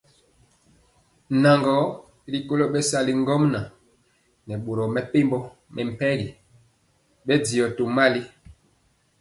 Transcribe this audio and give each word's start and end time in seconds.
Nan 1.41 1.57
gɔ 1.65 1.75
rikolo 2.31 2.65
bɛsali 2.73 3.13
ŋgomnaŋ 3.21 3.65
nɛ 4.47 4.53
boro 4.63 4.83
mepempɔ 4.93 5.37
mɛmpegi 5.75 6.29
bɛndiɔ 7.25 7.65
tomali. 7.77 8.21